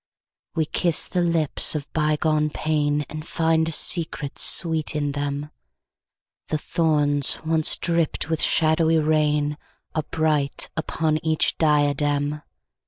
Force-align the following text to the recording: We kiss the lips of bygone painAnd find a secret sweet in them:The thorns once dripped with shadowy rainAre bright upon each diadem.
We 0.55 0.65
kiss 0.65 1.07
the 1.07 1.21
lips 1.21 1.75
of 1.75 1.85
bygone 1.93 2.49
painAnd 2.49 3.23
find 3.23 3.69
a 3.69 3.71
secret 3.71 4.39
sweet 4.39 4.95
in 4.95 5.11
them:The 5.11 6.57
thorns 6.57 7.43
once 7.45 7.77
dripped 7.77 8.27
with 8.27 8.41
shadowy 8.41 8.95
rainAre 8.95 9.57
bright 10.09 10.71
upon 10.75 11.23
each 11.23 11.55
diadem. 11.59 12.41